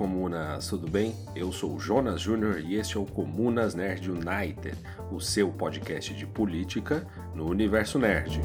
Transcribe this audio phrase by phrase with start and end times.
[0.00, 1.14] Comunas, tudo bem?
[1.36, 4.74] Eu sou Jonas Júnior e este é o Comunas Nerd United,
[5.12, 8.40] o seu podcast de política no universo nerd.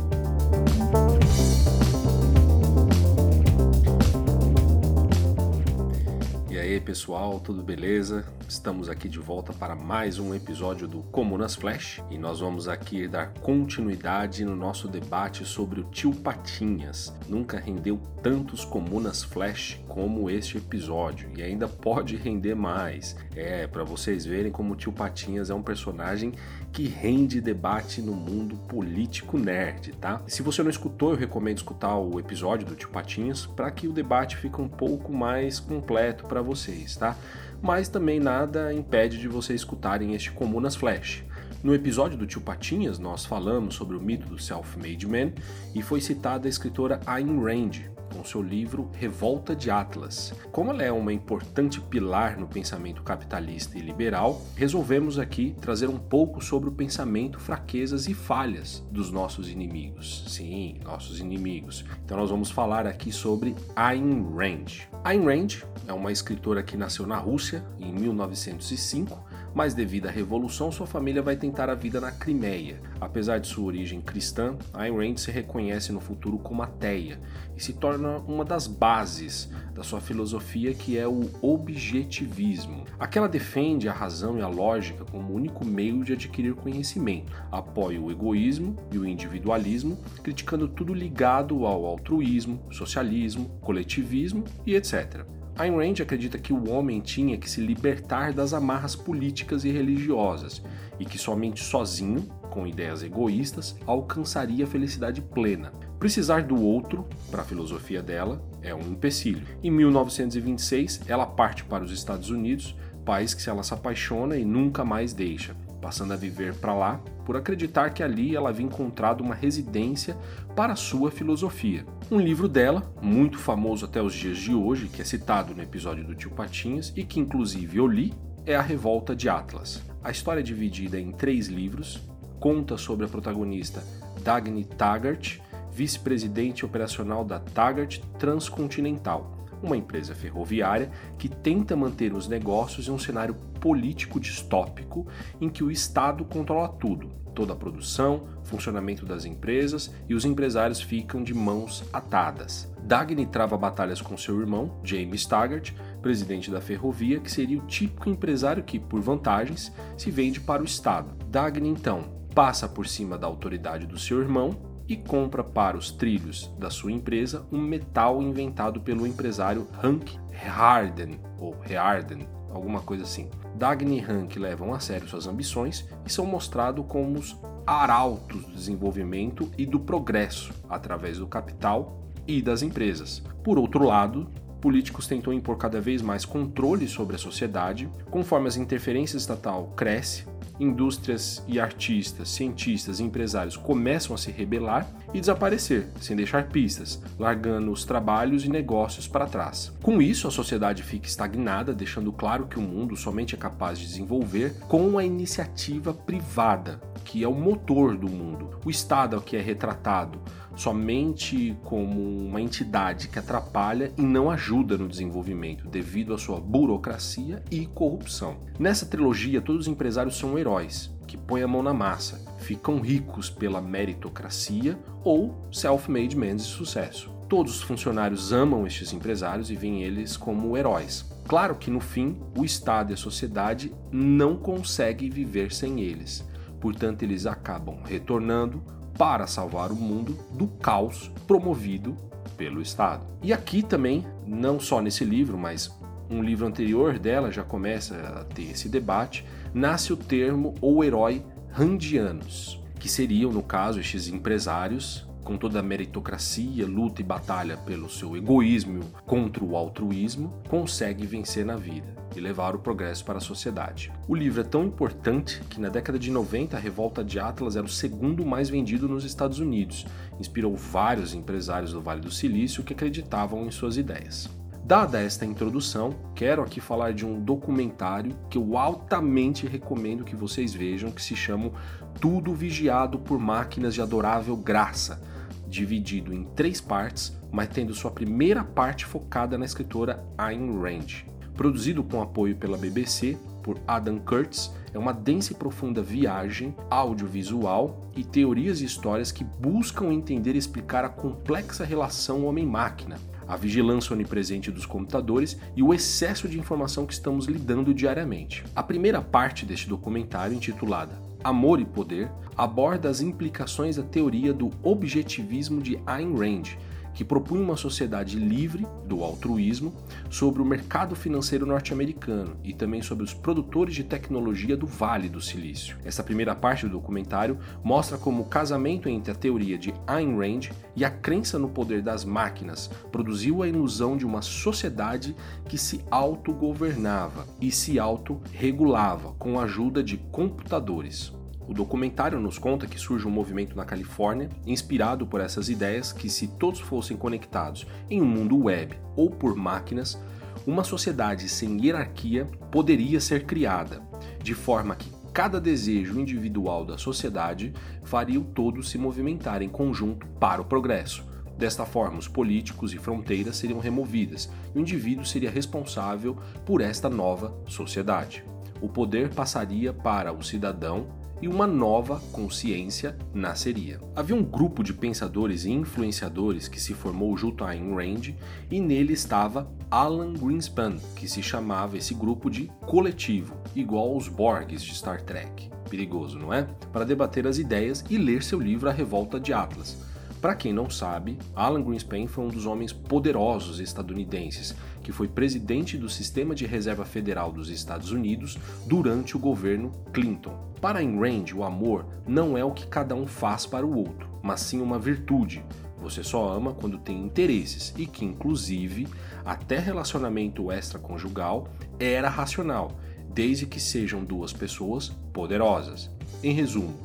[6.95, 8.26] Pessoal, tudo beleza?
[8.48, 13.05] Estamos aqui de volta para mais um episódio do Comunas Flash e nós vamos aqui
[13.05, 17.13] dar continuidade no nosso debate sobre o tio Patinhas.
[17.27, 23.18] Nunca rendeu tantos Comunas Flash como este episódio e ainda pode render mais.
[23.35, 26.32] É, para vocês verem como o tio Patinhas é um personagem
[26.75, 30.21] que rende debate no mundo político nerd, tá?
[30.27, 33.93] Se você não escutou, eu recomendo escutar o episódio do tio Patinhas para que o
[33.93, 37.15] debate fique um pouco mais completo para vocês, tá?
[37.61, 41.23] mas também nada impede de vocês escutarem este Comunas Flash.
[41.63, 45.32] No episódio do Tio Patinhas, nós falamos sobre o mito do Self-Made Man
[45.73, 50.34] e foi citada a escritora Ayn Rand com seu livro Revolta de Atlas.
[50.52, 55.98] Como ela é uma importante pilar no pensamento capitalista e liberal, resolvemos aqui trazer um
[55.98, 60.24] pouco sobre o pensamento, fraquezas e falhas dos nossos inimigos.
[60.30, 61.84] Sim, nossos inimigos.
[62.05, 64.88] Então nós vamos falar aqui sobre Ayn Rand.
[65.03, 65.47] Ayn Rand
[65.85, 69.19] é uma escritora que nasceu na Rússia em 1905,
[69.56, 72.78] mas devido à revolução sua família vai tentar a vida na Crimeia.
[73.00, 77.17] Apesar de sua origem cristã, Ayn Rand se reconhece no futuro como ateia
[77.56, 82.83] e se torna uma das bases da sua filosofia que é o objetivismo.
[83.00, 88.01] Aquela defende a razão e a lógica como o único meio de adquirir conhecimento, apoia
[88.01, 95.25] o egoísmo e o individualismo, criticando tudo ligado ao altruísmo, socialismo, coletivismo e etc.
[95.57, 100.61] Ayn Rand acredita que o homem tinha que se libertar das amarras políticas e religiosas
[101.00, 105.71] e que somente sozinho, com ideias egoístas, alcançaria a felicidade plena.
[105.97, 109.47] Precisar do outro, para a filosofia dela, é um empecilho.
[109.63, 114.83] Em 1926, ela parte para os Estados Unidos, país que ela se apaixona e nunca
[114.83, 115.55] mais deixa
[115.85, 120.18] passando a viver para lá por acreditar que ali ela havia encontrado uma residência
[120.56, 121.85] para sua filosofia.
[122.09, 126.03] Um livro dela, muito famoso até os dias de hoje, que é citado no episódio
[126.03, 128.16] do Tio Patinhas e que inclusive eu li,
[128.47, 129.84] é A Revolta de Atlas.
[130.03, 132.01] A história é dividida em três livros,
[132.40, 133.84] conta sobre a protagonista
[134.24, 135.38] Dagny Taggart,
[135.72, 142.99] vice-presidente operacional da Taggart Transcontinental, uma empresa ferroviária que tenta manter os negócios em um
[142.99, 145.07] cenário político distópico
[145.39, 150.81] em que o Estado controla tudo, toda a produção, funcionamento das empresas e os empresários
[150.81, 152.73] ficam de mãos atadas.
[152.83, 158.09] Dagny trava batalhas com seu irmão, James Taggart, presidente da ferrovia, que seria o típico
[158.09, 161.09] empresário que, por vantagens, se vende para o Estado.
[161.27, 162.03] Dagny então
[162.35, 166.91] passa por cima da autoridade do seu irmão e compra para os trilhos da sua
[166.91, 173.29] empresa um metal inventado pelo empresário Hank Harden, ou Rearden, alguma coisa assim.
[173.56, 178.51] Dagny e Hank levam a sério suas ambições e são mostrados como os arautos do
[178.51, 183.24] desenvolvimento e do progresso através do capital e das empresas.
[183.44, 184.28] Por outro lado,
[184.62, 190.25] políticos tentam impor cada vez mais controle sobre a sociedade, conforme as interferências estatal cresce,
[190.59, 197.01] indústrias e artistas, cientistas e empresários começam a se rebelar e desaparecer, sem deixar pistas,
[197.17, 199.71] largando os trabalhos e negócios para trás.
[199.81, 203.85] Com isso, a sociedade fica estagnada, deixando claro que o mundo somente é capaz de
[203.85, 208.59] desenvolver com a iniciativa privada, que é o motor do mundo.
[208.65, 210.19] O Estado é o que é retratado
[210.55, 217.43] somente como uma entidade que atrapalha e não ajuda no desenvolvimento devido à sua burocracia
[217.51, 218.38] e corrupção.
[218.57, 223.29] Nessa trilogia, todos os empresários são heróis que põem a mão na massa, ficam ricos
[223.29, 227.11] pela meritocracia ou self-made men de sucesso.
[227.29, 231.06] Todos os funcionários amam estes empresários e veem eles como heróis.
[231.27, 236.24] Claro que no fim, o Estado e a sociedade não conseguem viver sem eles.
[236.59, 238.63] Portanto, eles acabam retornando
[238.97, 241.95] para salvar o mundo do caos promovido
[242.38, 243.06] pelo Estado.
[243.21, 245.71] E aqui também, não só nesse livro, mas
[246.09, 251.24] um livro anterior dela já começa a ter esse debate, nasce o termo ou herói
[251.51, 257.89] randianos, que seriam, no caso, estes empresários com toda a meritocracia, luta e batalha pelo
[257.89, 263.22] seu egoísmo contra o altruísmo, consegue vencer na vida e levar o progresso para a
[263.22, 263.92] sociedade.
[264.07, 267.66] O livro é tão importante que na década de 90 a Revolta de Atlas era
[267.66, 269.86] o segundo mais vendido nos Estados Unidos.
[270.19, 274.30] Inspirou vários empresários do Vale do Silício que acreditavam em suas ideias.
[274.63, 280.54] Dada esta introdução, quero aqui falar de um documentário que eu altamente recomendo que vocês
[280.54, 281.51] vejam, que se chama
[282.00, 285.14] Tudo Vigiado por Máquinas de Adorável Graça
[285.56, 291.06] dividido em três partes, mas tendo sua primeira parte focada na escritora Ayn Rand.
[291.34, 297.90] Produzido com apoio pela BBC por Adam Curtis, é uma densa e profunda viagem audiovisual
[297.96, 302.98] e teorias e histórias que buscam entender e explicar a complexa relação homem-máquina,
[303.28, 308.44] a vigilância onipresente dos computadores e o excesso de informação que estamos lidando diariamente.
[308.56, 314.51] A primeira parte deste documentário, intitulada Amor e Poder, aborda as implicações da teoria do
[314.62, 316.56] objetivismo de Ayn Rand,
[316.95, 319.74] que propunha uma sociedade livre do altruísmo
[320.09, 325.21] sobre o mercado financeiro norte-americano e também sobre os produtores de tecnologia do Vale do
[325.21, 325.77] Silício.
[325.83, 330.50] Essa primeira parte do documentário mostra como o casamento entre a teoria de Ayn Rand
[330.75, 335.15] e a crença no poder das máquinas produziu a ilusão de uma sociedade
[335.47, 341.13] que se autogovernava e se autorregulava com a ajuda de computadores.
[341.47, 346.09] O documentário nos conta que surge um movimento na Califórnia inspirado por essas ideias que,
[346.09, 350.00] se todos fossem conectados em um mundo web ou por máquinas,
[350.45, 353.81] uma sociedade sem hierarquia poderia ser criada,
[354.21, 357.53] de forma que cada desejo individual da sociedade
[357.83, 361.06] faria o todo se movimentar em conjunto para o progresso.
[361.38, 366.89] Desta forma, os políticos e fronteiras seriam removidas e o indivíduo seria responsável por esta
[366.89, 368.24] nova sociedade.
[368.62, 370.88] O poder passaria para o cidadão
[371.21, 373.79] e uma nova consciência nasceria.
[373.95, 378.13] Havia um grupo de pensadores e influenciadores que se formou junto a Ayn Rand
[378.51, 384.63] e nele estava Alan Greenspan, que se chamava esse grupo de coletivo, igual aos Borgs
[384.63, 385.50] de Star Trek.
[385.69, 386.44] Perigoso, não é?
[386.71, 389.77] Para debater as ideias e ler seu livro A Revolta de Atlas.
[390.21, 395.79] Para quem não sabe, Alan Greenspan foi um dos homens poderosos estadunidenses que foi presidente
[395.79, 398.37] do Sistema de Reserva Federal dos Estados Unidos
[398.67, 400.37] durante o governo Clinton.
[400.61, 404.07] Para Ayn Rand, o amor não é o que cada um faz para o outro,
[404.21, 405.43] mas sim uma virtude.
[405.81, 408.87] Você só ama quando tem interesses e que, inclusive,
[409.25, 411.47] até relacionamento extraconjugal
[411.79, 412.71] era racional,
[413.11, 415.89] desde que sejam duas pessoas poderosas.
[416.21, 416.75] Em resumo,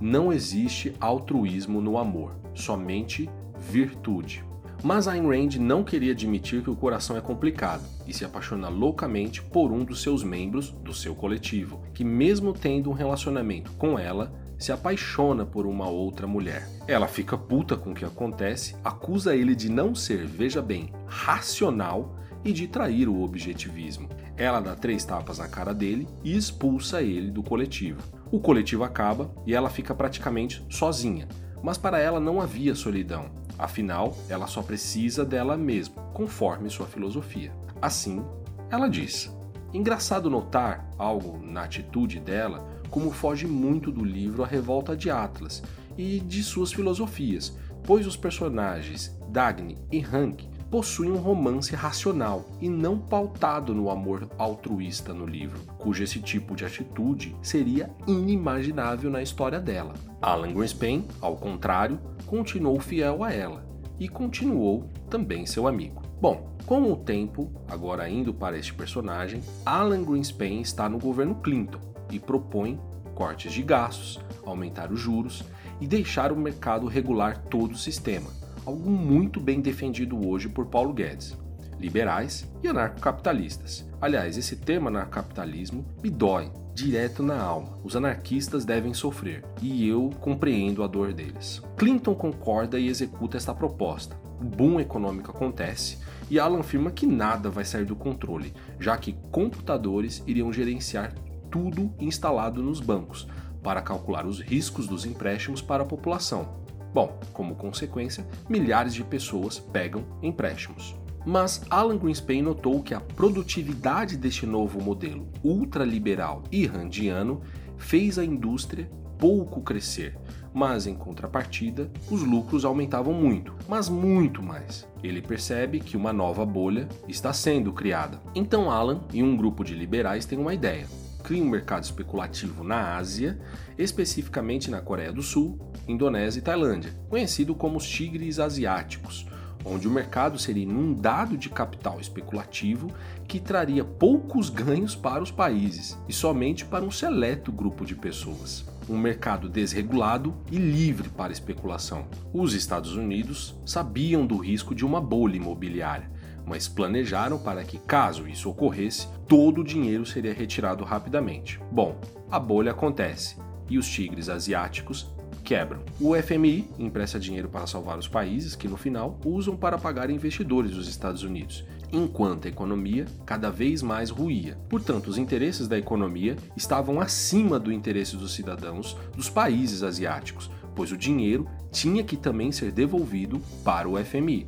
[0.00, 3.28] não existe altruísmo no amor, somente
[3.58, 4.47] virtude.
[4.82, 9.42] Mas Ayn Rand não queria admitir que o coração é complicado e se apaixona loucamente
[9.42, 14.32] por um dos seus membros do seu coletivo, que, mesmo tendo um relacionamento com ela,
[14.56, 16.68] se apaixona por uma outra mulher.
[16.86, 22.16] Ela fica puta com o que acontece, acusa ele de não ser, veja bem, racional
[22.44, 24.08] e de trair o objetivismo.
[24.36, 28.00] Ela dá três tapas na cara dele e expulsa ele do coletivo.
[28.30, 31.26] O coletivo acaba e ela fica praticamente sozinha,
[31.62, 33.30] mas para ela não havia solidão.
[33.58, 37.52] Afinal, ela só precisa dela mesma, conforme sua filosofia.
[37.82, 38.24] Assim,
[38.70, 39.34] ela diz:
[39.72, 45.62] Engraçado notar algo na atitude dela, como foge muito do livro A Revolta de Atlas
[45.96, 52.68] e de suas filosofias, pois os personagens Dagny e Hank possuem um romance racional e
[52.68, 59.22] não pautado no amor altruísta no livro, cujo esse tipo de atitude seria inimaginável na
[59.22, 59.94] história dela.
[60.20, 61.98] Alan Greenspan, ao contrário,
[62.28, 63.64] continuou fiel a ela
[63.98, 66.02] e continuou também seu amigo.
[66.20, 71.80] Bom, com o tempo, agora indo para este personagem, Alan Greenspan está no governo Clinton
[72.12, 72.78] e propõe
[73.14, 75.42] cortes de gastos, aumentar os juros
[75.80, 78.30] e deixar o mercado regular todo o sistema,
[78.66, 81.34] algo muito bem defendido hoje por Paulo Guedes.
[81.78, 83.88] Liberais e anarcocapitalistas.
[84.00, 87.78] Aliás, esse tema anarcocapitalismo me dói direto na alma.
[87.82, 91.62] Os anarquistas devem sofrer e eu compreendo a dor deles.
[91.76, 94.16] Clinton concorda e executa esta proposta.
[94.40, 95.98] O boom econômico acontece
[96.30, 101.12] e Alan afirma que nada vai sair do controle, já que computadores iriam gerenciar
[101.50, 103.26] tudo instalado nos bancos
[103.62, 106.62] para calcular os riscos dos empréstimos para a população.
[106.92, 110.97] Bom, como consequência, milhares de pessoas pegam empréstimos.
[111.28, 117.42] Mas Alan Greenspan notou que a produtividade deste novo modelo ultraliberal e randiano
[117.76, 120.16] fez a indústria pouco crescer,
[120.54, 124.88] mas em contrapartida, os lucros aumentavam muito, mas muito mais.
[125.02, 128.22] Ele percebe que uma nova bolha está sendo criada.
[128.34, 130.86] Então Alan e um grupo de liberais têm uma ideia
[131.22, 133.38] cria um mercado especulativo na Ásia,
[133.76, 139.26] especificamente na Coreia do Sul, Indonésia e Tailândia, conhecido como os tigres asiáticos,
[139.68, 142.90] onde o mercado seria inundado de capital especulativo
[143.26, 148.64] que traria poucos ganhos para os países e somente para um seleto grupo de pessoas.
[148.88, 152.06] Um mercado desregulado e livre para especulação.
[152.32, 158.26] Os Estados Unidos sabiam do risco de uma bolha imobiliária mas planejaram para que, caso
[158.26, 161.60] isso ocorresse, todo o dinheiro seria retirado rapidamente.
[161.70, 163.36] Bom, a bolha acontece
[163.68, 165.12] e os tigres asiáticos
[165.44, 165.80] quebram.
[166.00, 170.72] O FMI empresta dinheiro para salvar os países que, no final, usam para pagar investidores
[170.72, 174.58] dos Estados Unidos, enquanto a economia cada vez mais ruía.
[174.68, 180.92] Portanto, os interesses da economia estavam acima do interesse dos cidadãos dos países asiáticos, pois
[180.92, 184.46] o dinheiro tinha que também ser devolvido para o FMI.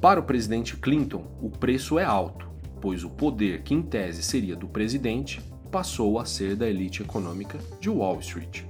[0.00, 2.50] Para o presidente Clinton, o preço é alto,
[2.80, 5.40] pois o poder que em tese seria do presidente
[5.70, 8.64] passou a ser da elite econômica de Wall Street.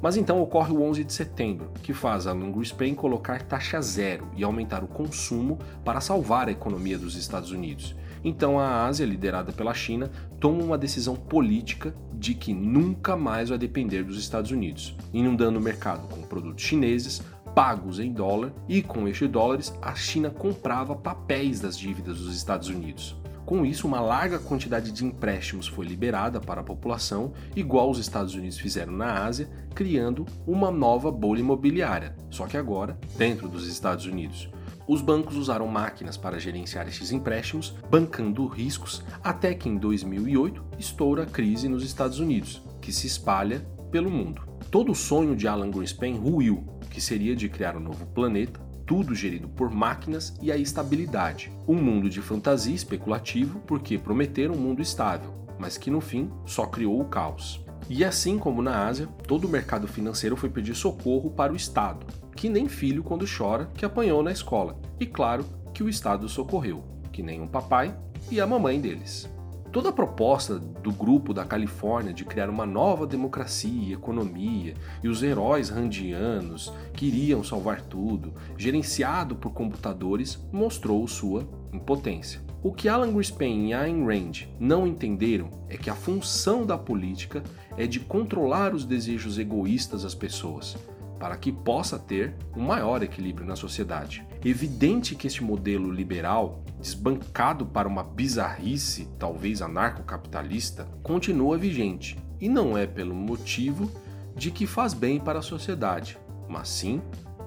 [0.00, 4.44] Mas então ocorre o 11 de setembro, que faz a Greenspan colocar taxa zero e
[4.44, 7.96] aumentar o consumo para salvar a economia dos Estados Unidos.
[8.24, 13.58] Então a Ásia, liderada pela China, toma uma decisão política de que nunca mais vai
[13.58, 17.22] depender dos Estados Unidos, inundando o mercado com produtos chineses
[17.54, 22.68] pagos em dólar e com estes dólares a China comprava papéis das dívidas dos Estados
[22.68, 23.16] Unidos.
[23.48, 28.34] Com isso, uma larga quantidade de empréstimos foi liberada para a população, igual os Estados
[28.34, 34.04] Unidos fizeram na Ásia, criando uma nova bolha imobiliária, só que agora dentro dos Estados
[34.04, 34.50] Unidos.
[34.86, 41.22] Os bancos usaram máquinas para gerenciar estes empréstimos, bancando riscos, até que em 2008 estoura
[41.22, 44.42] a crise nos Estados Unidos, que se espalha pelo mundo.
[44.70, 49.14] Todo o sonho de Alan Greenspan ruiu, que seria de criar um novo planeta, tudo
[49.14, 51.52] gerido por máquinas e a estabilidade.
[51.68, 56.64] Um mundo de fantasia especulativo porque prometeram um mundo estável, mas que no fim só
[56.64, 57.62] criou o caos.
[57.90, 62.06] E assim como na Ásia, todo o mercado financeiro foi pedir socorro para o Estado,
[62.34, 64.80] que nem filho quando chora que apanhou na escola.
[64.98, 67.94] E claro que o Estado socorreu, que nem o papai
[68.30, 69.28] e a mamãe deles.
[69.70, 75.08] Toda a proposta do grupo da Califórnia de criar uma nova democracia e economia e
[75.08, 82.40] os heróis randianos que iriam salvar tudo, gerenciado por computadores, mostrou sua impotência.
[82.62, 87.42] O que Alan Greenspan e Ayn Rand não entenderam é que a função da política
[87.76, 90.76] é de controlar os desejos egoístas das pessoas,
[91.18, 94.24] para que possa ter um maior equilíbrio na sociedade.
[94.44, 102.78] Evidente que este modelo liberal, desbancado para uma bizarrice, talvez anarcocapitalista, continua vigente, e não
[102.78, 103.90] é pelo motivo
[104.36, 106.16] de que faz bem para a sociedade,
[106.48, 107.02] mas sim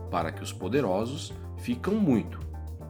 [0.09, 2.39] para que os poderosos ficam muito,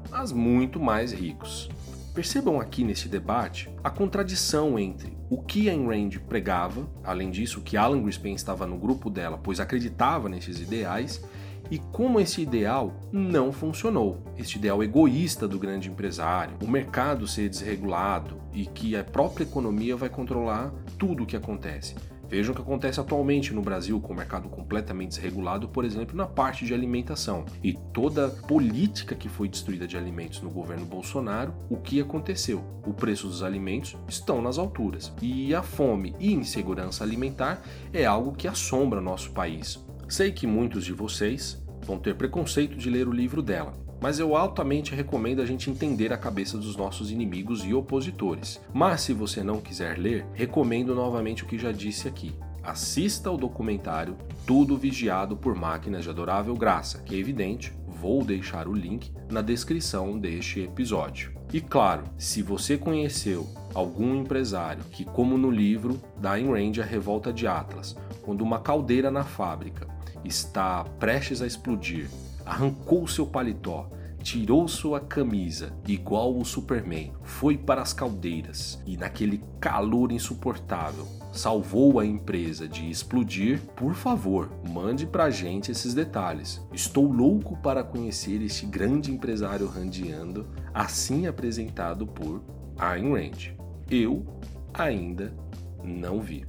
[0.09, 1.69] mas muito mais ricos.
[2.13, 7.77] Percebam aqui nesse debate a contradição entre o que Ayn Rand pregava, além disso, que
[7.77, 11.23] Alan Greenspan estava no grupo dela, pois acreditava nesses ideais,
[11.71, 14.21] e como esse ideal não funcionou.
[14.38, 19.95] Este ideal egoísta do grande empresário, o mercado ser desregulado e que a própria economia
[19.95, 20.69] vai controlar
[21.00, 21.95] tudo o que acontece.
[22.31, 26.25] Vejam o que acontece atualmente no Brasil com o mercado completamente desregulado, por exemplo, na
[26.25, 27.43] parte de alimentação.
[27.61, 32.63] E toda política que foi destruída de alimentos no governo Bolsonaro, o que aconteceu?
[32.85, 35.11] O preço dos alimentos estão nas alturas.
[35.21, 37.61] E a fome e insegurança alimentar
[37.91, 39.85] é algo que assombra nosso país.
[40.07, 44.36] Sei que muitos de vocês vão ter preconceito de ler o livro dela, mas eu
[44.36, 48.60] altamente recomendo a gente entender a cabeça dos nossos inimigos e opositores.
[48.74, 52.34] Mas se você não quiser ler, recomendo novamente o que já disse aqui.
[52.63, 58.67] Assista ao documentário Tudo Vigiado por Máquinas de Adorável Graça, que é evidente, vou deixar
[58.67, 61.31] o link na descrição deste episódio.
[61.53, 66.86] E claro, se você conheceu algum empresário que, como no livro da Ayn Rand A
[66.86, 69.88] Revolta de Atlas, quando uma caldeira na fábrica
[70.24, 72.10] está prestes a explodir
[72.51, 73.89] arrancou seu paletó,
[74.22, 81.98] tirou sua camisa, igual o Superman, foi para as caldeiras e, naquele calor insuportável, salvou
[81.98, 86.62] a empresa de explodir, por favor, mande pra gente esses detalhes.
[86.74, 92.43] Estou louco para conhecer este grande empresário randiando, assim apresentado por
[92.77, 93.55] Ayn Rand.
[93.89, 94.25] Eu
[94.74, 95.34] ainda
[95.81, 96.46] não vi.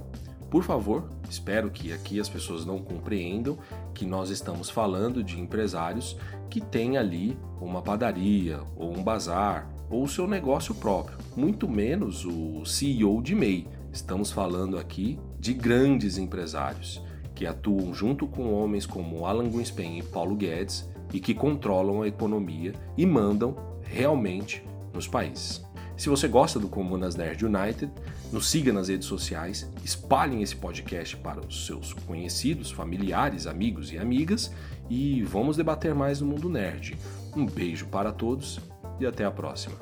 [0.53, 3.57] Por favor, espero que aqui as pessoas não compreendam
[3.91, 6.15] que nós estamos falando de empresários
[6.47, 12.23] que têm ali uma padaria ou um bazar ou o seu negócio próprio, muito menos
[12.23, 13.67] o CEO de MEI.
[13.91, 17.01] Estamos falando aqui de grandes empresários
[17.33, 22.07] que atuam junto com homens como Alan Greenspan e Paulo Guedes e que controlam a
[22.07, 25.65] economia e mandam realmente nos países.
[25.95, 27.91] Se você gosta do Comunas Nerd United,
[28.31, 33.97] nos siga nas redes sociais, espalhem esse podcast para os seus conhecidos, familiares, amigos e
[33.97, 34.51] amigas
[34.89, 36.97] e vamos debater mais no mundo nerd.
[37.35, 38.59] Um beijo para todos
[38.99, 39.75] e até a próxima.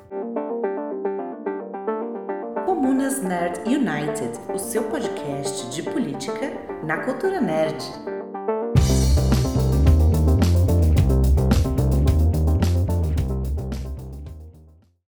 [2.66, 6.52] Comunas Nerd United, o seu podcast de política
[6.84, 8.11] na cultura nerd.